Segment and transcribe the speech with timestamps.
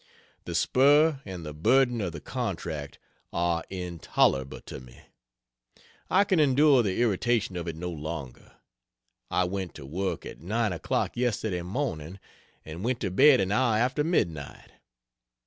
[0.45, 2.97] The spur and burden of the contract
[3.31, 4.99] are intolerable to me.
[6.09, 8.53] I can endure the irritation of it no longer.
[9.29, 12.17] I went to work at nine o'clock yesterday morning,
[12.65, 14.71] and went to bed an hour after midnight.